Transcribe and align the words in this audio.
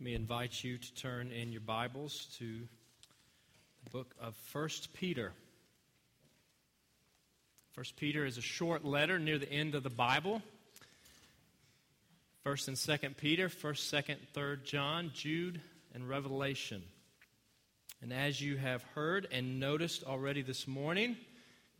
Let 0.00 0.04
me 0.06 0.14
invite 0.14 0.64
you 0.64 0.78
to 0.78 0.94
turn 0.94 1.30
in 1.30 1.52
your 1.52 1.60
Bibles 1.60 2.26
to 2.38 2.66
the 3.84 3.90
book 3.90 4.14
of 4.18 4.34
1 4.50 4.68
Peter. 4.94 5.34
1 7.74 7.84
Peter 7.98 8.24
is 8.24 8.38
a 8.38 8.40
short 8.40 8.82
letter 8.82 9.18
near 9.18 9.36
the 9.36 9.52
end 9.52 9.74
of 9.74 9.82
the 9.82 9.90
Bible. 9.90 10.40
1st 12.46 12.68
and 12.68 12.76
2nd 12.78 13.16
Peter, 13.18 13.50
1st, 13.50 14.02
2nd, 14.06 14.16
3rd 14.34 14.64
John, 14.64 15.10
Jude, 15.12 15.60
and 15.92 16.08
Revelation. 16.08 16.82
And 18.00 18.10
as 18.10 18.40
you 18.40 18.56
have 18.56 18.82
heard 18.94 19.28
and 19.30 19.60
noticed 19.60 20.02
already 20.04 20.40
this 20.40 20.66
morning, 20.66 21.18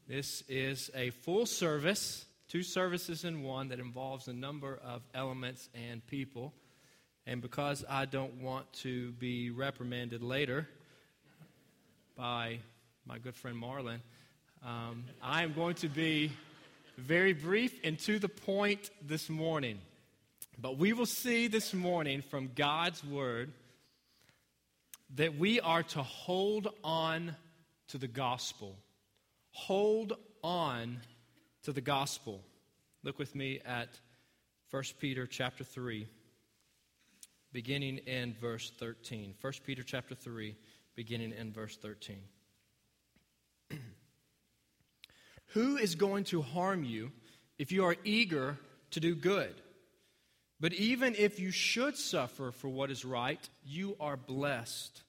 this 0.07 0.43
is 0.46 0.91
a 0.95 1.09
full 1.09 1.46
service, 1.46 2.27
two 2.48 2.64
services 2.64 3.25
in 3.25 3.43
one 3.43 3.68
that 3.68 3.80
involves 3.80 4.29
a 4.29 4.34
number 4.34 4.79
of 4.84 5.00
elements 5.14 5.71
and 5.75 6.07
people. 6.07 6.52
And 7.27 7.43
because 7.43 7.84
I 7.89 8.07
don't 8.07 8.41
want 8.41 8.73
to 8.75 9.12
be 9.12 9.50
reprimanded 9.50 10.22
later 10.22 10.67
by 12.17 12.58
my 13.07 13.18
good 13.18 13.35
friend 13.35 13.57
Marlon, 13.57 14.00
um, 14.64 15.04
I 15.22 15.43
am 15.43 15.53
going 15.53 15.75
to 15.77 15.89
be 15.89 16.32
very 16.96 17.32
brief 17.32 17.79
and 17.85 17.99
to 18.00 18.18
the 18.18 18.29
point 18.29 18.91
this 19.07 19.29
morning. 19.29 19.79
But 20.58 20.77
we 20.77 20.93
will 20.93 21.07
see 21.07 21.46
this 21.46 21.72
morning 21.72 22.22
from 22.22 22.50
God's 22.54 23.03
Word 23.04 23.52
that 25.16 25.36
we 25.39 25.61
are 25.61 25.82
to 25.82 26.02
hold 26.02 26.68
on 26.85 27.35
to 27.89 27.99
the 27.99 28.08
gospel. 28.08 28.77
Hold 29.52 30.14
on 30.43 31.00
to 31.64 31.72
the 31.72 31.80
gospel. 31.80 32.42
Look 33.02 33.19
with 33.19 33.34
me 33.34 33.61
at 33.64 33.89
1 34.70 34.83
Peter 35.00 35.27
chapter 35.27 35.64
3 35.64 36.06
beginning 37.53 37.98
in 37.98 38.34
verse 38.34 38.72
13. 38.78 39.34
1 39.41 39.53
Peter 39.64 39.83
chapter 39.83 40.14
3, 40.14 40.56
beginning 40.95 41.33
in 41.33 41.53
verse 41.53 41.77
13. 41.77 42.19
Who 45.47 45.77
is 45.77 45.94
going 45.94 46.24
to 46.24 46.42
harm 46.42 46.84
you 46.84 47.11
if 47.58 47.72
you 47.72 47.84
are 47.84 47.97
eager 48.05 48.56
to 48.92 49.00
do 49.00 49.14
good? 49.14 49.55
But 50.61 50.74
even 50.74 51.14
if 51.14 51.41
you 51.41 51.50
should 51.50 51.97
suffer 51.97 52.52
for 52.52 52.69
what 52.69 52.91
is 52.91 53.05
right, 53.05 53.48
you 53.64 53.96
are 53.98 54.17
blessed. 54.17 55.02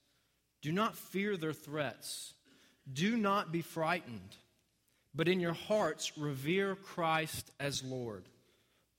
Do 0.61 0.71
not 0.71 0.95
fear 0.95 1.35
their 1.35 1.53
threats. 1.53 2.33
Do 2.91 3.17
not 3.17 3.51
be 3.51 3.61
frightened, 3.61 4.35
but 5.13 5.27
in 5.27 5.39
your 5.39 5.53
hearts 5.53 6.17
revere 6.17 6.75
Christ 6.75 7.51
as 7.59 7.83
Lord. 7.83 8.27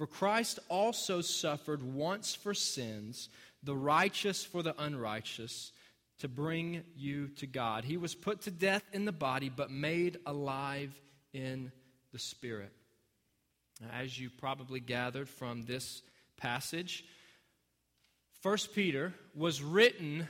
For 0.00 0.06
Christ 0.06 0.60
also 0.70 1.20
suffered 1.20 1.82
once 1.82 2.34
for 2.34 2.54
sins, 2.54 3.28
the 3.62 3.76
righteous 3.76 4.42
for 4.42 4.62
the 4.62 4.74
unrighteous, 4.82 5.72
to 6.20 6.26
bring 6.26 6.84
you 6.96 7.28
to 7.36 7.46
God. 7.46 7.84
He 7.84 7.98
was 7.98 8.14
put 8.14 8.40
to 8.42 8.50
death 8.50 8.82
in 8.94 9.04
the 9.04 9.12
body, 9.12 9.50
but 9.50 9.70
made 9.70 10.16
alive 10.24 10.98
in 11.34 11.70
the 12.12 12.18
spirit. 12.18 12.72
As 13.92 14.18
you 14.18 14.30
probably 14.30 14.80
gathered 14.80 15.28
from 15.28 15.64
this 15.64 16.00
passage, 16.38 17.04
1 18.40 18.56
Peter 18.74 19.12
was 19.34 19.62
written 19.62 20.26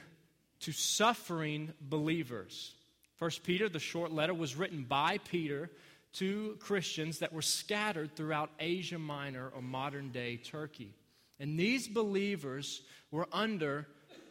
to 0.62 0.72
suffering 0.72 1.72
believers. 1.80 2.74
1 3.20 3.30
Peter, 3.44 3.68
the 3.68 3.78
short 3.78 4.10
letter, 4.10 4.34
was 4.34 4.56
written 4.56 4.82
by 4.82 5.18
Peter 5.18 5.70
to 6.14 6.56
Christians 6.60 7.18
that 7.20 7.32
were 7.32 7.42
scattered 7.42 8.16
throughout 8.16 8.50
Asia 8.58 8.98
Minor 8.98 9.50
or 9.54 9.62
modern 9.62 10.10
day 10.10 10.36
Turkey. 10.36 10.94
And 11.38 11.58
these 11.58 11.88
believers 11.88 12.82
were 13.10 13.28
under 13.32 13.86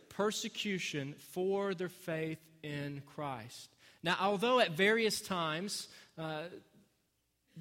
persecution 0.09 1.15
for 1.31 1.73
their 1.73 1.89
faith 1.89 2.39
in 2.63 3.01
Christ. 3.15 3.69
Now, 4.03 4.17
although 4.19 4.59
at 4.59 4.71
various 4.71 5.21
times 5.21 5.87
uh, 6.17 6.43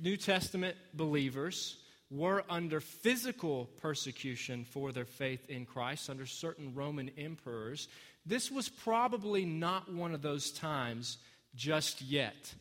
New 0.00 0.16
Testament 0.16 0.76
believers 0.94 1.78
were 2.10 2.44
under 2.48 2.80
physical 2.80 3.66
persecution 3.80 4.64
for 4.64 4.92
their 4.92 5.04
faith 5.04 5.48
in 5.48 5.66
Christ 5.66 6.08
under 6.08 6.26
certain 6.26 6.74
Roman 6.74 7.10
emperors, 7.18 7.88
this 8.24 8.50
was 8.50 8.68
probably 8.68 9.44
not 9.44 9.92
one 9.92 10.14
of 10.14 10.22
those 10.22 10.50
times 10.50 11.18
just 11.54 12.02
yet. 12.02 12.54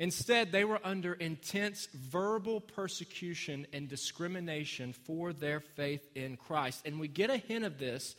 Instead, 0.00 0.50
they 0.50 0.64
were 0.64 0.80
under 0.82 1.12
intense 1.12 1.86
verbal 1.92 2.58
persecution 2.58 3.66
and 3.74 3.86
discrimination 3.86 4.94
for 4.94 5.34
their 5.34 5.60
faith 5.60 6.08
in 6.14 6.38
Christ. 6.38 6.80
And 6.86 6.98
we 6.98 7.06
get 7.06 7.28
a 7.28 7.36
hint 7.36 7.66
of 7.66 7.78
this 7.78 8.16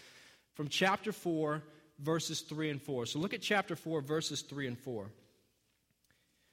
from 0.54 0.68
chapter 0.68 1.12
4, 1.12 1.64
verses 1.98 2.42
3 2.42 2.70
and 2.70 2.82
4. 2.82 3.08
So 3.08 3.18
look 3.18 3.34
at 3.34 3.42
chapter 3.42 3.76
4, 3.76 4.02
verses 4.02 4.42
3 4.44 4.68
and 4.68 4.78
4. 4.78 5.08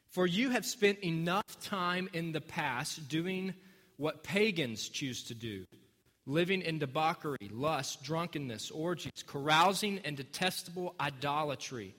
For 0.09 0.27
you 0.27 0.49
have 0.49 0.65
spent 0.65 1.01
enough 1.05 1.61
time 1.61 2.09
in 2.15 2.33
the 2.33 2.41
past 2.41 3.11
doing 3.11 3.53
what 3.99 4.25
pagans 4.25 4.89
choose 4.89 5.25
to 5.25 5.35
do 5.35 5.67
living 6.25 6.61
in 6.61 6.79
debauchery, 6.79 7.51
lust, 7.51 8.03
drunkenness, 8.03 8.71
orgies, 8.71 9.25
carousing, 9.27 9.99
and 10.05 10.17
detestable 10.17 10.95
idolatry. 11.01 11.95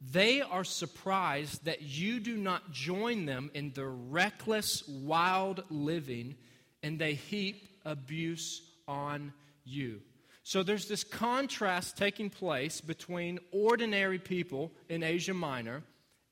They 0.00 0.40
are 0.42 0.64
surprised 0.64 1.64
that 1.64 1.82
you 1.82 2.20
do 2.20 2.36
not 2.36 2.70
join 2.70 3.26
them 3.26 3.50
in 3.54 3.72
their 3.72 3.90
reckless, 3.90 4.86
wild 4.86 5.64
living, 5.70 6.36
and 6.82 6.98
they 6.98 7.14
heap 7.14 7.68
abuse 7.84 8.62
on 8.86 9.32
you. 9.64 10.00
So 10.44 10.62
there's 10.62 10.88
this 10.88 11.04
contrast 11.04 11.96
taking 11.96 12.30
place 12.30 12.80
between 12.80 13.38
ordinary 13.52 14.18
people 14.18 14.72
in 14.88 15.02
Asia 15.02 15.34
Minor 15.34 15.82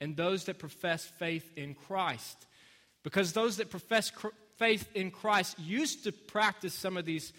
and 0.00 0.16
those 0.16 0.44
that 0.44 0.59
profess 0.59 1.04
faith 1.04 1.50
in 1.56 1.75
Christ. 1.75 2.47
Because 3.03 3.33
those 3.33 3.59
that 3.59 3.71
profess 3.71 4.10
cr- 4.10 4.28
faith 4.56 4.88
in 4.94 5.10
Christ 5.10 5.59
used 5.59 6.04
to 6.04 6.12
practice 6.12 6.72
some 6.72 6.97
of 6.97 7.04
these, 7.04 7.33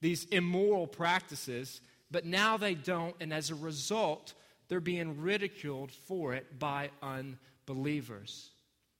these 0.00 0.24
immoral 0.24 0.86
practices, 0.86 1.80
but 2.10 2.24
now 2.24 2.56
they 2.56 2.74
don't, 2.74 3.14
and 3.20 3.32
as 3.32 3.50
a 3.50 3.54
result, 3.54 4.34
they're 4.68 4.80
being 4.80 5.20
ridiculed 5.20 5.92
for 5.92 6.34
it 6.34 6.58
by 6.58 6.90
unbelievers. 7.02 8.50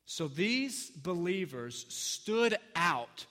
So 0.07 0.29
these 0.29 0.91
believers 0.91 1.87
stood 1.89 2.57
out 2.77 3.27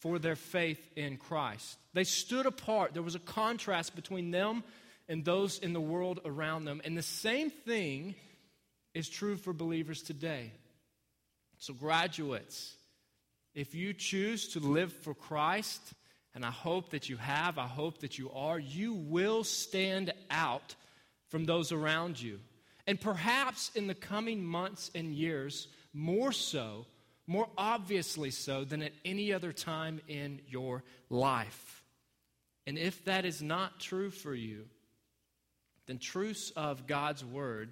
for 0.00 0.18
their 0.18 0.36
faith 0.36 0.80
in 0.96 1.16
Christ. 1.16 1.78
They 1.92 2.04
stood 2.04 2.46
apart. 2.46 2.94
There 2.94 3.02
was 3.02 3.14
a 3.14 3.20
contrast 3.20 3.94
between 3.94 4.30
them 4.30 4.64
and 5.08 5.24
those 5.24 5.58
in 5.58 5.72
the 5.72 5.80
world 5.80 6.20
around 6.24 6.64
them. 6.64 6.80
And 6.84 6.96
the 6.96 7.02
same 7.02 7.50
thing 7.50 8.14
is 8.94 9.08
true 9.08 9.36
for 9.36 9.52
believers 9.52 10.02
today. 10.02 10.52
So, 11.58 11.74
graduates, 11.74 12.76
if 13.54 13.74
you 13.74 13.92
choose 13.92 14.48
to 14.48 14.60
live 14.60 14.92
for 14.92 15.14
Christ, 15.14 15.80
and 16.34 16.44
I 16.44 16.50
hope 16.50 16.90
that 16.90 17.08
you 17.08 17.16
have, 17.16 17.58
I 17.58 17.66
hope 17.66 17.98
that 17.98 18.18
you 18.18 18.30
are, 18.30 18.58
you 18.58 18.94
will 18.94 19.42
stand 19.42 20.12
out 20.30 20.76
from 21.28 21.44
those 21.44 21.72
around 21.72 22.20
you. 22.20 22.40
And 22.86 23.00
perhaps 23.00 23.70
in 23.74 23.86
the 23.86 23.94
coming 23.94 24.44
months 24.44 24.90
and 24.94 25.12
years, 25.12 25.68
more 25.92 26.32
so, 26.32 26.86
more 27.26 27.48
obviously 27.56 28.30
so 28.30 28.64
than 28.64 28.82
at 28.82 28.92
any 29.04 29.32
other 29.32 29.52
time 29.52 30.00
in 30.08 30.40
your 30.48 30.82
life. 31.10 31.84
And 32.66 32.78
if 32.78 33.04
that 33.04 33.24
is 33.24 33.42
not 33.42 33.80
true 33.80 34.10
for 34.10 34.34
you, 34.34 34.64
then 35.86 35.98
truths 35.98 36.50
of 36.56 36.86
God's 36.86 37.24
Word 37.24 37.70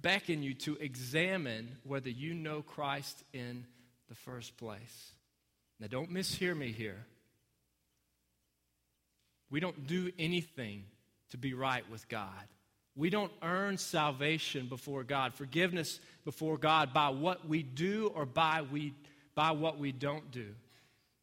beckon 0.00 0.42
you 0.42 0.54
to 0.54 0.76
examine 0.76 1.76
whether 1.84 2.10
you 2.10 2.34
know 2.34 2.62
Christ 2.62 3.22
in 3.32 3.66
the 4.08 4.14
first 4.14 4.56
place. 4.56 5.12
Now, 5.80 5.86
don't 5.86 6.12
mishear 6.12 6.56
me 6.56 6.72
here. 6.72 7.06
We 9.50 9.60
don't 9.60 9.86
do 9.86 10.10
anything 10.18 10.84
to 11.30 11.38
be 11.38 11.54
right 11.54 11.88
with 11.90 12.08
God. 12.08 12.28
We 12.96 13.10
don't 13.10 13.32
earn 13.42 13.76
salvation 13.76 14.68
before 14.68 15.02
God, 15.02 15.34
forgiveness 15.34 15.98
before 16.24 16.56
God 16.56 16.94
by 16.94 17.08
what 17.08 17.46
we 17.48 17.62
do 17.62 18.12
or 18.14 18.24
by, 18.24 18.62
we, 18.62 18.94
by 19.34 19.50
what 19.50 19.78
we 19.78 19.90
don't 19.90 20.30
do. 20.30 20.54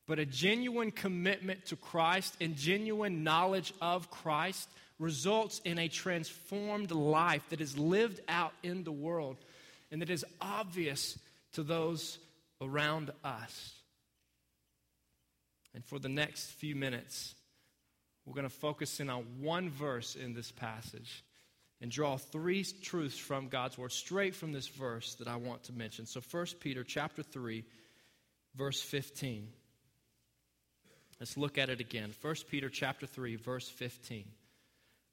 But 0.06 0.20
a 0.20 0.26
genuine 0.26 0.92
commitment 0.92 1.68
to 1.68 1.78
Christ 1.78 2.36
and 2.42 2.58
genuine 2.58 3.24
knowledge 3.24 3.74
of 3.82 4.12
Christ 4.12 4.68
results 5.00 5.62
in 5.64 5.80
a 5.80 5.88
transformed 5.88 6.92
life 6.92 7.44
that 7.50 7.62
is 7.62 7.78
lived 7.78 8.20
out 8.28 8.54
in 8.64 8.84
the 8.84 8.92
world 8.92 9.38
and 9.92 10.02
that 10.02 10.10
is 10.10 10.26
obvious 10.42 11.18
to 11.54 11.64
those 11.64 12.18
around 12.62 13.12
us. 13.24 13.74
And 15.74 15.86
for 15.86 16.00
the 16.00 16.10
next 16.10 16.52
few 16.52 16.76
minutes, 16.76 17.34
we're 18.26 18.34
going 18.34 18.48
to 18.48 18.50
focus 18.50 19.00
in 19.00 19.10
on 19.10 19.24
one 19.40 19.70
verse 19.70 20.16
in 20.16 20.34
this 20.34 20.52
passage 20.52 21.24
and 21.82 21.90
draw 21.90 22.18
three 22.18 22.64
truths 22.64 23.18
from 23.18 23.48
God's 23.48 23.78
word 23.78 23.92
straight 23.92 24.36
from 24.36 24.52
this 24.52 24.68
verse 24.68 25.16
that 25.16 25.28
I 25.28 25.38
want 25.38 25.64
to 25.64 25.74
mention. 25.74 26.06
So 26.06 26.22
1 26.30 26.46
Peter 26.60 26.84
chapter 26.84 27.24
3 27.24 27.64
verse 28.56 28.82
15. 28.82 29.48
Let's 31.20 31.38
look 31.38 31.58
at 31.58 31.70
it 31.70 31.80
again. 31.80 32.14
1 32.22 32.36
Peter 32.50 32.70
chapter 32.70 33.08
3 33.08 33.36
verse 33.36 33.68
15. 33.68 34.26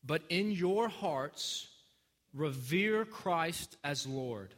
But 0.04 0.22
in 0.28 0.50
your 0.50 0.88
hearts 0.88 1.66
revere 2.34 3.04
Christ 3.04 3.76
as 3.82 4.06
Lord. 4.06 4.52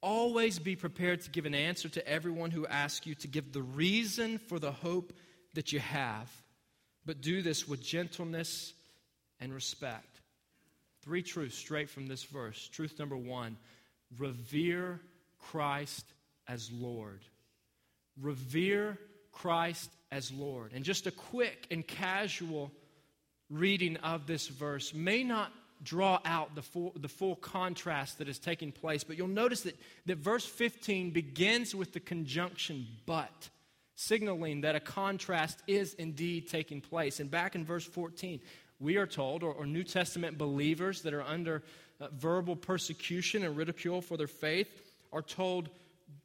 Always 0.00 0.58
be 0.58 0.74
prepared 0.74 1.22
to 1.22 1.30
give 1.30 1.46
an 1.46 1.54
answer 1.54 1.88
to 1.90 2.08
everyone 2.08 2.50
who 2.50 2.66
asks 2.66 3.06
you 3.06 3.14
to 3.16 3.28
give 3.28 3.52
the 3.52 3.62
reason 3.62 4.38
for 4.38 4.58
the 4.58 4.72
hope 4.72 5.12
that 5.54 5.72
you 5.72 5.80
have. 5.80 6.28
But 7.04 7.20
do 7.20 7.42
this 7.42 7.66
with 7.66 7.82
gentleness 7.82 8.72
and 9.40 9.52
respect. 9.52 10.20
Three 11.02 11.22
truths 11.22 11.56
straight 11.56 11.90
from 11.90 12.06
this 12.06 12.22
verse. 12.22 12.68
Truth 12.68 12.98
number 12.98 13.16
one 13.16 13.56
revere 14.18 15.00
Christ 15.38 16.04
as 16.46 16.70
Lord. 16.70 17.20
Revere 18.20 18.98
Christ 19.32 19.90
as 20.10 20.30
Lord. 20.30 20.72
And 20.74 20.84
just 20.84 21.06
a 21.06 21.10
quick 21.10 21.66
and 21.70 21.86
casual 21.86 22.70
reading 23.50 23.96
of 23.98 24.26
this 24.26 24.48
verse 24.48 24.94
may 24.94 25.24
not 25.24 25.52
draw 25.82 26.20
out 26.24 26.54
the 26.54 26.62
full, 26.62 26.92
the 26.96 27.08
full 27.08 27.36
contrast 27.36 28.18
that 28.18 28.28
is 28.28 28.38
taking 28.38 28.72
place. 28.72 29.02
But 29.04 29.18
you'll 29.18 29.28
notice 29.28 29.62
that, 29.62 29.76
that 30.06 30.18
verse 30.18 30.46
15 30.46 31.10
begins 31.10 31.74
with 31.74 31.92
the 31.92 32.00
conjunction 32.00 32.86
but, 33.06 33.48
signaling 33.94 34.62
that 34.62 34.74
a 34.74 34.80
contrast 34.80 35.62
is 35.66 35.94
indeed 35.94 36.48
taking 36.48 36.80
place. 36.80 37.20
And 37.20 37.30
back 37.30 37.54
in 37.54 37.64
verse 37.64 37.84
14, 37.84 38.40
we 38.80 38.96
are 38.96 39.06
told, 39.06 39.42
or, 39.42 39.52
or 39.52 39.66
New 39.66 39.84
Testament 39.84 40.38
believers 40.38 41.02
that 41.02 41.14
are 41.14 41.22
under 41.22 41.62
uh, 42.00 42.08
verbal 42.12 42.56
persecution 42.56 43.44
and 43.44 43.56
ridicule 43.56 44.00
for 44.00 44.16
their 44.16 44.26
faith, 44.26 44.70
are 45.12 45.22
told 45.22 45.68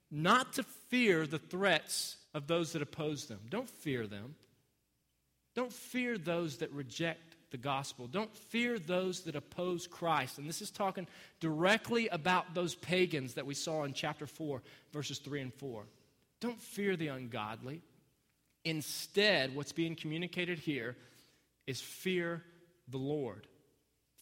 not 0.10 0.54
to 0.54 0.64
fear 0.90 1.28
the 1.28 1.40
threats 1.40 2.18
of 2.34 2.48
those 2.48 2.74
that 2.74 2.82
oppose 2.82 3.28
them. 3.28 3.40
Don't 3.50 3.70
fear 3.70 4.08
them. 4.08 4.36
Don't 5.56 5.74
fear 5.74 6.18
those 6.18 6.58
that 6.58 6.72
reject 6.72 7.36
the 7.52 7.58
gospel. 7.58 8.08
Don't 8.08 8.36
fear 8.36 8.78
those 8.78 9.22
that 9.22 9.36
oppose 9.36 9.88
Christ. 9.88 10.38
And 10.38 10.48
this 10.48 10.62
is 10.62 10.70
talking 10.70 11.08
directly 11.40 12.08
about 12.10 12.54
those 12.54 12.76
pagans 12.76 13.34
that 13.36 13.46
we 13.46 13.54
saw 13.54 13.84
in 13.84 13.94
chapter 13.94 14.28
4, 14.28 14.62
verses 14.92 15.20
3 15.20 15.42
and 15.42 15.54
4. 15.54 15.84
Don't 16.40 16.62
fear 16.62 16.96
the 16.96 17.08
ungodly. 17.08 17.82
Instead, 18.64 19.56
what's 19.56 19.72
being 19.72 19.96
communicated 19.96 20.60
here 20.60 20.96
is 21.66 21.82
fear 21.82 22.44
the 22.90 22.98
Lord, 22.98 23.48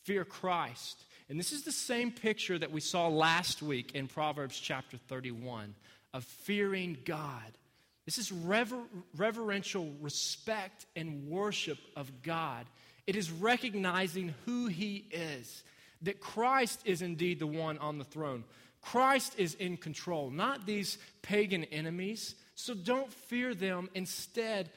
fear 0.03 0.23
Christ. 0.23 1.03
And 1.29 1.39
this 1.39 1.51
is 1.51 1.63
the 1.63 1.71
same 1.71 2.11
picture 2.11 2.57
that 2.57 2.71
we 2.71 2.81
saw 2.81 3.07
last 3.07 3.61
week 3.61 3.95
in 3.95 4.07
Proverbs 4.07 4.59
chapter 4.59 4.97
31 4.97 5.73
of 6.13 6.23
fearing 6.23 6.97
God. 7.05 7.57
This 8.05 8.17
is 8.19 8.31
rever- 8.31 8.85
reverential 9.17 9.91
respect 9.99 10.85
and 10.95 11.27
worship 11.27 11.79
of 11.95 12.21
God. 12.21 12.65
It 13.07 13.15
is 13.15 13.31
recognizing 13.31 14.33
who 14.45 14.67
he 14.67 15.05
is, 15.11 15.63
that 16.03 16.19
Christ 16.19 16.81
is 16.85 17.01
indeed 17.01 17.39
the 17.39 17.47
one 17.47 17.79
on 17.79 17.97
the 17.97 18.03
throne. 18.03 18.43
Christ 18.85 19.33
is 19.39 19.55
in 19.55 19.77
control, 19.77 20.29
not 20.29 20.67
these 20.67 20.99
pagan 21.23 21.63
enemies. 21.65 22.35
So 22.53 22.75
don't 22.75 23.11
fear 23.11 23.55
them. 23.55 23.89
Instead, 23.95 24.69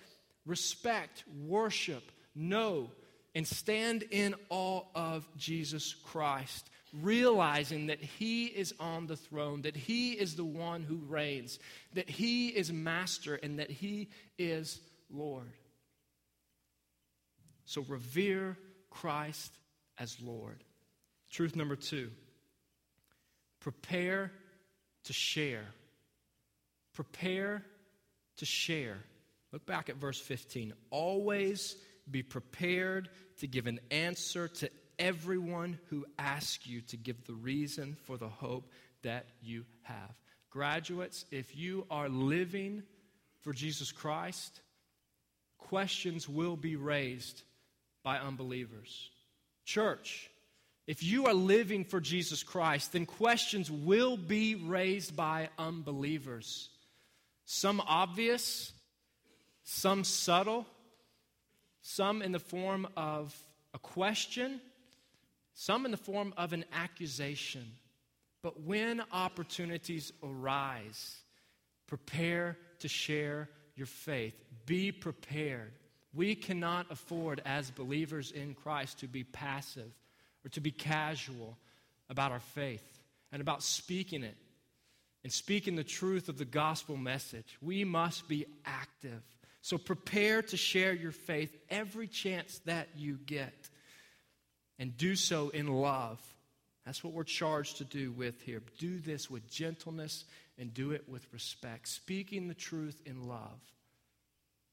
respect, 0.47 1.25
worship, 1.47 2.03
know, 2.35 2.91
and 3.35 3.47
stand 3.47 4.05
in 4.11 4.35
awe 4.49 4.83
of 4.95 5.29
Jesus 5.37 5.95
Christ, 5.95 6.71
realizing 7.03 7.89
that 7.89 8.01
He 8.01 8.47
is 8.47 8.73
on 8.81 9.07
the 9.07 9.17
throne, 9.17 9.63
that 9.63 9.77
He 9.77 10.13
is 10.13 10.37
the 10.37 10.45
one 10.45 10.83
who 10.83 10.97
reigns, 11.07 11.59
that 11.93 12.09
He 12.09 12.49
is 12.49 12.73
master, 12.73 13.35
and 13.35 13.59
that 13.59 13.71
He 13.71 14.09
is 14.39 14.81
Lord. 15.11 15.53
So 17.67 17.85
revere 17.87 18.57
Christ 18.89 19.53
as 19.99 20.17
Lord. 20.23 20.65
Truth 21.31 21.57
number 21.57 21.77
two 21.77 22.11
prepare 23.61 24.33
to 25.05 25.13
share. 25.13 25.65
Prepare 26.95 27.65
to 28.39 28.45
share. 28.47 28.99
Look 29.53 29.67
back 29.67 29.89
at 29.89 29.97
verse 29.97 30.21
15. 30.21 30.73
Always 30.91 31.77
be 32.11 32.23
prepared 32.23 33.09
to 33.39 33.47
give 33.47 33.67
an 33.67 33.81
answer 33.91 34.49
to 34.49 34.71
everyone 34.99 35.79
who 35.91 36.05
asks 36.19 36.67
you 36.67 36.81
to 36.83 36.97
give 36.97 37.25
the 37.25 37.35
reason 37.35 37.97
for 38.05 38.17
the 38.17 38.29
hope 38.29 38.71
that 39.03 39.27
you 39.43 39.65
have. 39.83 40.19
Graduates, 40.51 41.25
if 41.31 41.57
you 41.57 41.87
are 41.91 42.09
living 42.09 42.83
for 43.43 43.53
Jesus 43.53 43.93
Christ, 43.93 44.61
questions 45.59 46.29
will 46.29 46.57
be 46.57 46.77
raised 46.77 47.43
by 48.03 48.19
unbelievers. 48.19 49.11
Church, 49.65 50.31
if 50.89 51.03
you 51.03 51.27
are 51.27 51.35
living 51.35 51.85
for 51.85 52.01
Jesus 52.01 52.43
Christ, 52.43 52.93
then 52.93 53.05
questions 53.05 53.71
will 53.71 54.17
be 54.17 54.55
raised 54.55 55.15
by 55.15 55.51
unbelievers. 55.59 56.71
Some 57.45 57.83
obvious, 57.87 58.73
some 59.65 60.03
subtle, 60.03 60.65
some 61.83 62.23
in 62.23 62.33
the 62.33 62.39
form 62.39 62.89
of 62.97 63.37
a 63.75 63.79
question, 63.79 64.63
some 65.53 65.85
in 65.85 65.91
the 65.91 65.99
form 65.99 66.33
of 66.39 66.55
an 66.55 66.65
accusation. 66.73 67.67
But 68.43 68.63
when 68.63 69.03
opportunities 69.13 70.11
arise, 70.23 71.19
prepare 71.87 72.57
to 72.79 72.89
share 72.89 73.51
your 73.77 73.89
faith. 73.89 74.43
Be 74.65 74.91
prepared. 74.91 75.73
We 76.15 76.35
cannot 76.35 76.87
afford, 76.91 77.43
as 77.45 77.71
believers 77.71 78.31
in 78.31 78.55
Christ, 78.55 79.01
to 79.01 79.07
be 79.07 79.23
passive 79.23 79.93
or 80.45 80.51
to 80.51 80.61
be 80.61 80.71
casual 80.71 81.57
about 82.09 82.33
our 82.33 82.41
faith 82.41 83.01
and 83.33 83.41
about 83.41 83.63
speaking 83.63 84.23
it 84.23 84.37
and 85.25 85.33
speaking 85.33 85.77
the 85.77 85.85
truth 85.85 86.29
of 86.29 86.39
the 86.39 86.45
gospel 86.45 86.97
message. 86.97 87.59
We 87.61 87.85
must 87.85 88.29
be 88.29 88.47
active. 88.65 89.23
So 89.61 89.77
prepare 89.77 90.43
to 90.43 90.57
share 90.57 90.93
your 90.93 91.13
faith 91.13 91.57
every 91.69 92.07
chance 92.07 92.61
that 92.65 92.89
you 92.97 93.19
get 93.27 93.69
and 94.79 94.97
do 94.97 95.17
so 95.17 95.49
in 95.51 95.67
love. 95.67 96.21
That's 96.87 97.05
what 97.05 97.13
we're 97.13 97.25
charged 97.25 97.79
to 97.79 97.85
do 97.85 98.13
with 98.13 98.41
here. 98.41 98.63
Do 98.79 98.99
this 98.99 99.31
with 99.31 99.51
gentleness 99.51 100.25
and 100.57 100.73
do 100.73 100.93
it 100.93 101.05
with 101.09 101.27
respect, 101.33 101.89
speaking 101.89 102.49
the 102.49 102.55
truth 102.55 103.03
in 103.05 103.29
love. 103.29 103.61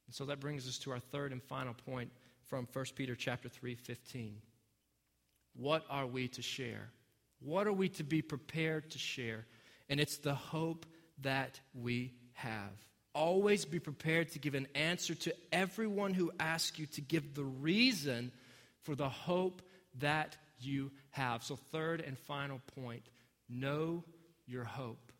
And 0.07 0.15
so 0.15 0.25
that 0.25 0.39
brings 0.39 0.67
us 0.67 0.77
to 0.79 0.91
our 0.91 0.99
third 0.99 1.31
and 1.31 1.43
final 1.43 1.73
point 1.73 2.11
from 2.45 2.67
1 2.71 2.85
Peter 2.95 3.15
chapter 3.15 3.49
3, 3.49 3.75
15. 3.75 4.37
What 5.57 5.85
are 5.89 6.05
we 6.05 6.27
to 6.29 6.41
share? 6.41 6.89
What 7.39 7.67
are 7.67 7.73
we 7.73 7.89
to 7.89 8.03
be 8.03 8.21
prepared 8.21 8.91
to 8.91 8.99
share? 8.99 9.45
And 9.89 9.99
it's 9.99 10.17
the 10.17 10.35
hope 10.35 10.85
that 11.21 11.59
we 11.73 12.13
have. 12.33 12.71
Always 13.13 13.63
be 13.63 13.79
prepared 13.79 14.31
to 14.31 14.39
give 14.39 14.55
an 14.55 14.67
answer 14.75 15.15
to 15.15 15.33
everyone 15.51 16.13
who 16.13 16.31
asks 16.39 16.77
you 16.77 16.85
to 16.87 17.01
give 17.01 17.33
the 17.33 17.43
reason 17.43 18.31
for 18.83 18.95
the 18.95 19.09
hope 19.09 19.61
that 19.99 20.35
you 20.59 20.91
have. 21.11 21.43
So, 21.43 21.55
third 21.55 22.01
and 22.01 22.17
final 22.17 22.59
point 22.75 23.03
know 23.47 24.03
your 24.45 24.65
hope. 24.65 25.11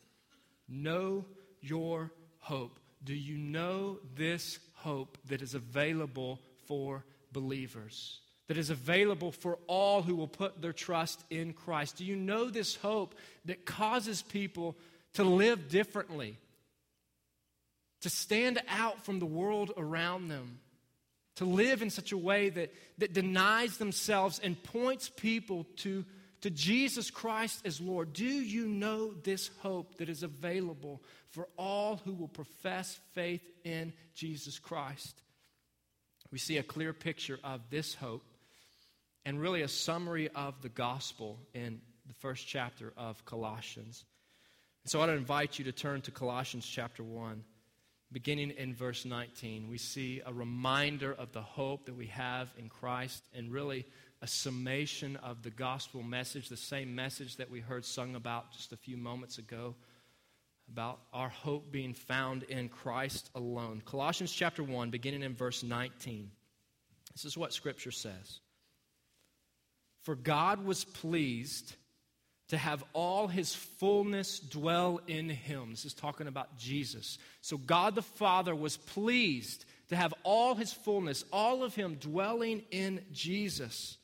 Know 0.67 1.25
your 1.61 2.11
hope. 2.39 2.79
Do 3.03 3.13
you 3.13 3.37
know 3.37 3.99
this 4.15 4.59
hope 4.73 5.17
that 5.27 5.41
is 5.41 5.53
available 5.53 6.39
for 6.67 7.05
believers, 7.31 8.19
that 8.47 8.57
is 8.57 8.69
available 8.69 9.31
for 9.31 9.57
all 9.67 10.01
who 10.01 10.15
will 10.15 10.27
put 10.27 10.61
their 10.61 10.73
trust 10.73 11.23
in 11.29 11.53
Christ. 11.53 11.97
Do 11.97 12.05
you 12.05 12.15
know 12.15 12.49
this 12.49 12.75
hope 12.75 13.15
that 13.45 13.65
causes 13.65 14.21
people 14.21 14.77
to 15.13 15.23
live 15.23 15.69
differently, 15.69 16.37
to 18.01 18.09
stand 18.09 18.61
out 18.69 19.03
from 19.03 19.19
the 19.19 19.25
world 19.25 19.71
around 19.77 20.27
them? 20.27 20.59
To 21.37 21.45
live 21.45 21.81
in 21.81 21.89
such 21.89 22.13
a 22.13 22.17
way 22.17 22.49
that, 22.49 22.73
that 22.99 23.13
denies 23.13 23.77
themselves 23.77 24.39
and 24.39 24.61
points 24.63 25.09
people 25.09 25.65
to 25.77 26.05
to 26.45 26.51
Jesus 26.51 27.09
Christ 27.09 27.65
as 27.65 27.81
Lord, 27.81 28.13
do 28.13 28.23
you 28.23 28.67
know 28.67 29.15
this 29.23 29.49
hope 29.63 29.95
that 29.95 30.09
is 30.09 30.21
available 30.21 31.01
for 31.31 31.47
all 31.57 31.99
who 32.05 32.13
will 32.13 32.27
profess 32.27 32.99
faith 33.15 33.41
in 33.63 33.93
Jesus 34.13 34.59
Christ? 34.59 35.23
We 36.31 36.37
see 36.37 36.57
a 36.57 36.63
clear 36.63 36.93
picture 36.93 37.39
of 37.43 37.61
this 37.71 37.95
hope 37.95 38.23
and 39.25 39.41
really 39.41 39.63
a 39.63 39.67
summary 39.67 40.29
of 40.35 40.61
the 40.61 40.69
gospel 40.69 41.39
in 41.53 41.81
the 42.07 42.13
first 42.13 42.47
chapter 42.47 42.93
of 42.95 43.25
Colossians. 43.25 44.05
So 44.85 44.99
I 44.99 45.01
want 45.01 45.11
to 45.11 45.17
invite 45.17 45.57
you 45.57 45.65
to 45.65 45.71
turn 45.71 46.01
to 46.01 46.11
Colossians 46.11 46.65
chapter 46.65 47.03
1. 47.03 47.43
Beginning 48.11 48.51
in 48.51 48.75
verse 48.75 49.03
19, 49.03 49.67
we 49.67 49.79
see 49.79 50.21
a 50.25 50.31
reminder 50.31 51.11
of 51.11 51.31
the 51.31 51.41
hope 51.41 51.85
that 51.85 51.95
we 51.95 52.05
have 52.07 52.53
in 52.57 52.69
Christ 52.69 53.23
and 53.33 53.51
really 53.51 53.85
a 54.21 54.27
summation 54.27 55.15
of 55.17 55.41
the 55.41 55.49
gospel 55.49 56.03
message, 56.03 56.47
the 56.47 56.55
same 56.55 56.93
message 56.93 57.37
that 57.37 57.49
we 57.49 57.59
heard 57.59 57.83
sung 57.83 58.15
about 58.15 58.51
just 58.51 58.73
a 58.73 58.77
few 58.77 58.95
moments 58.95 59.39
ago 59.39 59.75
about 60.71 60.99
our 61.13 61.29
hope 61.29 61.71
being 61.71 61.93
found 61.93 62.43
in 62.43 62.69
Christ 62.69 63.29
alone. 63.35 63.81
Colossians 63.85 64.31
chapter 64.31 64.63
1, 64.63 64.89
beginning 64.89 65.23
in 65.23 65.35
verse 65.35 65.63
19. 65.63 66.31
This 67.13 67.25
is 67.25 67.37
what 67.37 67.53
Scripture 67.53 67.91
says 67.91 68.39
For 70.05 70.15
God 70.15 70.63
was 70.63 70.85
pleased 70.85 71.75
to 72.49 72.57
have 72.57 72.83
all 72.93 73.27
his 73.27 73.55
fullness 73.55 74.39
dwell 74.39 74.99
in 75.07 75.29
him. 75.29 75.71
This 75.71 75.83
is 75.83 75.95
talking 75.95 76.27
about 76.27 76.57
Jesus. 76.59 77.17
So 77.41 77.57
God 77.57 77.95
the 77.95 78.03
Father 78.03 78.55
was 78.55 78.77
pleased 78.77 79.65
to 79.89 79.95
have 79.95 80.13
all 80.21 80.53
his 80.53 80.71
fullness, 80.71 81.25
all 81.33 81.63
of 81.63 81.73
him 81.73 81.95
dwelling 81.95 82.61
in 82.69 83.01
Jesus. 83.11 83.97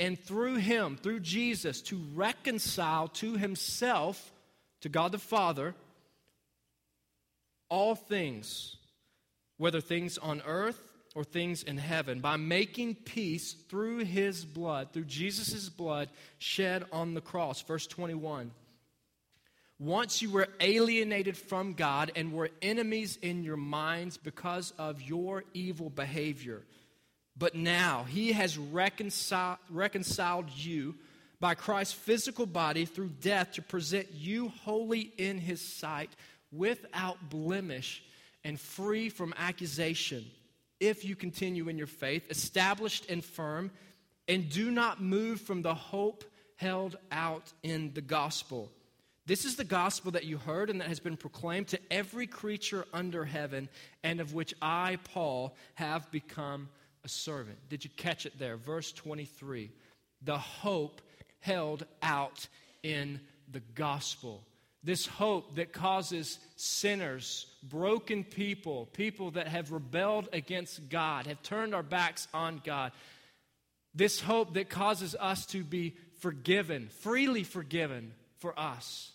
And 0.00 0.18
through 0.18 0.56
him, 0.56 0.98
through 1.00 1.20
Jesus, 1.20 1.80
to 1.82 2.00
reconcile 2.14 3.06
to 3.08 3.36
himself, 3.36 4.32
to 4.80 4.88
God 4.88 5.12
the 5.12 5.18
Father, 5.18 5.76
all 7.68 7.94
things, 7.94 8.74
whether 9.58 9.80
things 9.80 10.18
on 10.18 10.42
earth 10.44 10.91
or 11.14 11.24
things 11.24 11.62
in 11.62 11.76
heaven 11.76 12.20
by 12.20 12.36
making 12.36 12.94
peace 12.94 13.54
through 13.68 13.98
his 13.98 14.44
blood, 14.44 14.92
through 14.92 15.04
Jesus' 15.04 15.68
blood 15.68 16.08
shed 16.38 16.84
on 16.92 17.14
the 17.14 17.20
cross. 17.20 17.60
Verse 17.62 17.86
21. 17.86 18.50
Once 19.78 20.22
you 20.22 20.30
were 20.30 20.48
alienated 20.60 21.36
from 21.36 21.72
God 21.72 22.12
and 22.14 22.32
were 22.32 22.50
enemies 22.62 23.18
in 23.20 23.42
your 23.42 23.56
minds 23.56 24.16
because 24.16 24.72
of 24.78 25.02
your 25.02 25.42
evil 25.54 25.90
behavior. 25.90 26.62
But 27.36 27.56
now 27.56 28.04
he 28.04 28.32
has 28.32 28.56
reconciled, 28.56 29.58
reconciled 29.68 30.50
you 30.50 30.94
by 31.40 31.56
Christ's 31.56 31.94
physical 31.94 32.46
body 32.46 32.84
through 32.84 33.10
death 33.20 33.52
to 33.52 33.62
present 33.62 34.06
you 34.12 34.50
holy 34.62 35.12
in 35.18 35.38
his 35.38 35.60
sight, 35.60 36.10
without 36.52 37.30
blemish 37.30 38.04
and 38.44 38.60
free 38.60 39.08
from 39.08 39.34
accusation 39.36 40.24
if 40.82 41.04
you 41.04 41.14
continue 41.14 41.68
in 41.68 41.78
your 41.78 41.86
faith, 41.86 42.28
established 42.28 43.08
and 43.08 43.24
firm, 43.24 43.70
and 44.26 44.50
do 44.50 44.70
not 44.70 45.00
move 45.00 45.40
from 45.40 45.62
the 45.62 45.74
hope 45.74 46.24
held 46.56 46.96
out 47.12 47.52
in 47.62 47.92
the 47.94 48.00
gospel. 48.00 48.70
This 49.24 49.44
is 49.44 49.54
the 49.54 49.64
gospel 49.64 50.10
that 50.12 50.24
you 50.24 50.38
heard 50.38 50.70
and 50.70 50.80
that 50.80 50.88
has 50.88 50.98
been 50.98 51.16
proclaimed 51.16 51.68
to 51.68 51.78
every 51.92 52.26
creature 52.26 52.84
under 52.92 53.24
heaven, 53.24 53.68
and 54.02 54.20
of 54.20 54.34
which 54.34 54.54
I, 54.60 54.98
Paul, 55.04 55.54
have 55.74 56.10
become 56.10 56.68
a 57.04 57.08
servant. 57.08 57.58
Did 57.68 57.84
you 57.84 57.90
catch 57.96 58.26
it 58.26 58.38
there? 58.38 58.56
Verse 58.56 58.92
23 58.92 59.70
the 60.24 60.38
hope 60.38 61.00
held 61.40 61.84
out 62.00 62.46
in 62.82 63.20
the 63.50 63.62
gospel. 63.74 64.44
This 64.84 65.06
hope 65.06 65.54
that 65.56 65.72
causes 65.72 66.38
sinners, 66.56 67.46
broken 67.62 68.24
people, 68.24 68.86
people 68.92 69.32
that 69.32 69.46
have 69.46 69.70
rebelled 69.70 70.28
against 70.32 70.88
God, 70.88 71.26
have 71.26 71.42
turned 71.42 71.74
our 71.74 71.84
backs 71.84 72.26
on 72.34 72.60
God. 72.64 72.90
This 73.94 74.20
hope 74.20 74.54
that 74.54 74.70
causes 74.70 75.14
us 75.18 75.46
to 75.46 75.62
be 75.62 75.94
forgiven, 76.20 76.88
freely 77.00 77.44
forgiven 77.44 78.12
for 78.38 78.58
us, 78.58 79.12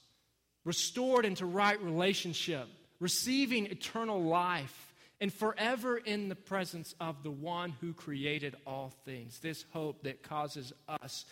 restored 0.63 1.25
into 1.25 1.45
right 1.45 1.81
relationship, 1.81 2.67
receiving 3.00 3.65
eternal 3.65 4.21
life, 4.21 4.93
and 5.19 5.33
forever 5.33 5.97
in 5.97 6.29
the 6.29 6.36
presence 6.36 6.95
of 7.01 7.24
the 7.24 7.31
one 7.31 7.74
who 7.81 7.91
created 7.91 8.55
all 8.65 8.93
things. 9.03 9.39
This 9.39 9.65
hope 9.71 10.03
that 10.03 10.24
causes 10.24 10.71
us, 10.88 11.25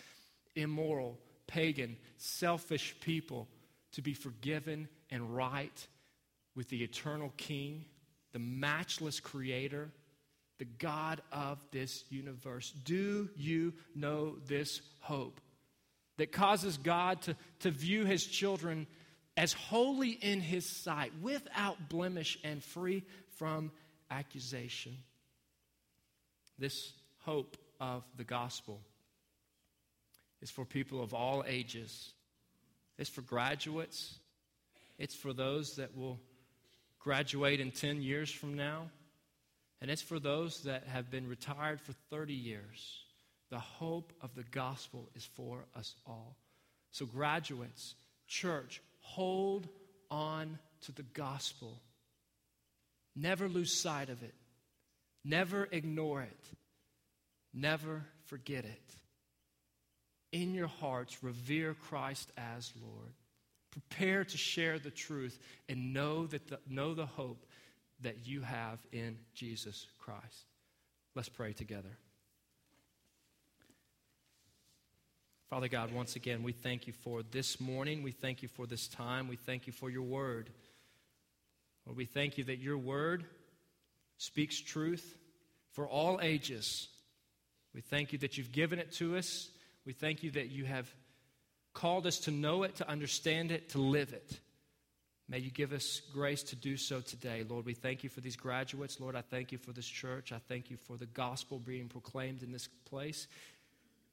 immoral, 0.56 1.18
pagan, 1.46 1.96
selfish 2.18 2.96
people, 3.00 3.48
to 3.96 4.02
be 4.02 4.12
forgiven 4.12 4.88
and 5.10 5.34
right 5.34 5.86
with 6.54 6.68
the 6.68 6.84
eternal 6.84 7.32
King, 7.38 7.86
the 8.32 8.38
matchless 8.38 9.20
Creator, 9.20 9.90
the 10.58 10.66
God 10.66 11.22
of 11.32 11.58
this 11.70 12.04
universe. 12.10 12.72
Do 12.84 13.30
you 13.36 13.72
know 13.94 14.36
this 14.46 14.82
hope 15.00 15.40
that 16.18 16.30
causes 16.30 16.76
God 16.76 17.22
to, 17.22 17.36
to 17.60 17.70
view 17.70 18.04
His 18.04 18.24
children 18.24 18.86
as 19.34 19.54
holy 19.54 20.10
in 20.10 20.40
His 20.42 20.82
sight, 20.82 21.12
without 21.22 21.88
blemish 21.88 22.38
and 22.44 22.62
free 22.62 23.02
from 23.38 23.70
accusation? 24.10 24.94
This 26.58 26.92
hope 27.20 27.56
of 27.80 28.04
the 28.18 28.24
gospel 28.24 28.80
is 30.42 30.50
for 30.50 30.66
people 30.66 31.02
of 31.02 31.14
all 31.14 31.44
ages 31.46 32.12
it's 32.98 33.10
for 33.10 33.22
graduates. 33.22 34.18
It's 34.98 35.14
for 35.14 35.32
those 35.32 35.76
that 35.76 35.96
will 35.96 36.18
graduate 36.98 37.60
in 37.60 37.70
10 37.70 38.02
years 38.02 38.30
from 38.30 38.54
now. 38.54 38.90
And 39.80 39.90
it's 39.90 40.02
for 40.02 40.18
those 40.18 40.62
that 40.62 40.84
have 40.86 41.10
been 41.10 41.28
retired 41.28 41.80
for 41.80 41.92
30 42.10 42.32
years. 42.32 43.02
The 43.50 43.58
hope 43.58 44.12
of 44.22 44.34
the 44.34 44.42
gospel 44.44 45.08
is 45.14 45.24
for 45.24 45.64
us 45.76 45.94
all. 46.06 46.36
So, 46.90 47.04
graduates, 47.04 47.94
church, 48.26 48.80
hold 49.00 49.68
on 50.10 50.58
to 50.86 50.92
the 50.92 51.02
gospel. 51.02 51.80
Never 53.14 53.48
lose 53.48 53.72
sight 53.72 54.08
of 54.08 54.22
it. 54.22 54.34
Never 55.24 55.68
ignore 55.70 56.22
it. 56.22 56.48
Never 57.52 58.04
forget 58.24 58.64
it 58.64 58.94
in 60.42 60.54
your 60.54 60.66
hearts, 60.66 61.22
revere 61.22 61.74
Christ 61.74 62.30
as 62.36 62.72
Lord. 62.82 63.12
Prepare 63.70 64.24
to 64.24 64.36
share 64.36 64.78
the 64.78 64.90
truth 64.90 65.38
and 65.68 65.94
know, 65.94 66.26
that 66.26 66.46
the, 66.48 66.58
know 66.68 66.94
the 66.94 67.06
hope 67.06 67.46
that 68.02 68.26
you 68.26 68.42
have 68.42 68.78
in 68.92 69.16
Jesus 69.34 69.86
Christ. 69.98 70.44
Let's 71.14 71.28
pray 71.30 71.52
together. 71.52 71.96
Father 75.48 75.68
God, 75.68 75.92
once 75.92 76.16
again, 76.16 76.42
we 76.42 76.52
thank 76.52 76.86
you 76.86 76.92
for 76.92 77.22
this 77.22 77.60
morning. 77.60 78.02
We 78.02 78.10
thank 78.10 78.42
you 78.42 78.48
for 78.48 78.66
this 78.66 78.88
time. 78.88 79.28
We 79.28 79.36
thank 79.36 79.66
you 79.66 79.72
for 79.72 79.88
your 79.88 80.02
word. 80.02 80.50
Lord, 81.86 81.96
we 81.96 82.04
thank 82.04 82.36
you 82.36 82.44
that 82.44 82.58
your 82.58 82.76
word 82.76 83.24
speaks 84.18 84.60
truth 84.60 85.16
for 85.72 85.86
all 85.88 86.20
ages. 86.20 86.88
We 87.74 87.80
thank 87.80 88.12
you 88.12 88.18
that 88.18 88.36
you've 88.36 88.52
given 88.52 88.78
it 88.78 88.92
to 88.94 89.16
us 89.16 89.48
we 89.86 89.92
thank 89.92 90.22
you 90.22 90.32
that 90.32 90.50
you 90.50 90.64
have 90.64 90.92
called 91.72 92.06
us 92.06 92.18
to 92.20 92.30
know 92.30 92.64
it, 92.64 92.76
to 92.76 92.88
understand 92.88 93.52
it, 93.52 93.70
to 93.70 93.78
live 93.78 94.12
it. 94.12 94.40
May 95.28 95.38
you 95.38 95.50
give 95.50 95.72
us 95.72 96.02
grace 96.12 96.42
to 96.44 96.56
do 96.56 96.76
so 96.76 97.00
today. 97.00 97.44
Lord, 97.48 97.64
we 97.64 97.74
thank 97.74 98.04
you 98.04 98.10
for 98.10 98.20
these 98.20 98.36
graduates. 98.36 99.00
Lord, 99.00 99.16
I 99.16 99.22
thank 99.22 99.50
you 99.50 99.58
for 99.58 99.72
this 99.72 99.86
church. 99.86 100.32
I 100.32 100.40
thank 100.48 100.70
you 100.70 100.76
for 100.76 100.96
the 100.96 101.06
gospel 101.06 101.58
being 101.58 101.88
proclaimed 101.88 102.42
in 102.42 102.52
this 102.52 102.68
place. 102.88 103.26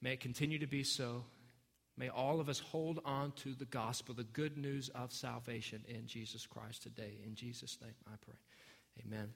May 0.01 0.13
it 0.13 0.19
continue 0.19 0.59
to 0.59 0.67
be 0.67 0.83
so. 0.83 1.23
May 1.97 2.09
all 2.09 2.39
of 2.39 2.49
us 2.49 2.59
hold 2.59 2.99
on 3.05 3.31
to 3.43 3.53
the 3.53 3.65
gospel, 3.65 4.15
the 4.15 4.23
good 4.23 4.57
news 4.57 4.89
of 4.89 5.11
salvation 5.11 5.83
in 5.87 6.07
Jesus 6.07 6.47
Christ 6.47 6.81
today. 6.81 7.19
In 7.23 7.35
Jesus' 7.35 7.77
name 7.81 7.93
I 8.07 8.15
pray. 8.25 8.35
Amen. 9.05 9.29